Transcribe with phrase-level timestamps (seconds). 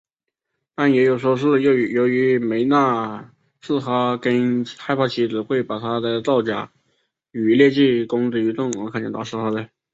[0.73, 6.71] 但也有人说是由于梅纳茨哈根害怕妻子会把他的造假
[7.29, 9.69] 与劣迹公之于众而开枪杀死她的。